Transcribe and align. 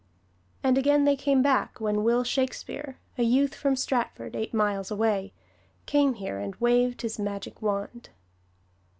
And 0.63 0.79
again 0.79 1.03
they 1.05 1.15
came 1.15 1.43
back 1.43 1.79
when 1.79 2.03
Will 2.03 2.23
Shakespeare, 2.23 2.97
a 3.19 3.23
youth 3.23 3.53
from 3.53 3.75
Stratford, 3.75 4.35
eight 4.35 4.51
miles 4.51 4.89
away, 4.89 5.31
came 5.85 6.15
here 6.15 6.39
and 6.39 6.55
waved 6.55 7.03
his 7.03 7.19
magic 7.19 7.61
wand. 7.61 8.09